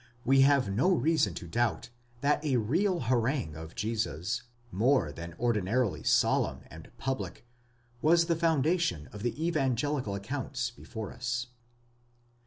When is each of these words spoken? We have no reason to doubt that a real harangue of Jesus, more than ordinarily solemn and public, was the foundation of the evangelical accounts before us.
We 0.25 0.41
have 0.41 0.67
no 0.73 0.91
reason 0.91 1.35
to 1.35 1.47
doubt 1.47 1.89
that 2.21 2.43
a 2.43 2.57
real 2.57 3.01
harangue 3.01 3.55
of 3.55 3.75
Jesus, 3.75 4.41
more 4.71 5.11
than 5.11 5.35
ordinarily 5.39 6.01
solemn 6.01 6.61
and 6.71 6.89
public, 6.97 7.45
was 8.01 8.25
the 8.25 8.35
foundation 8.35 9.09
of 9.13 9.21
the 9.21 9.45
evangelical 9.45 10.15
accounts 10.15 10.71
before 10.71 11.13
us. 11.13 11.49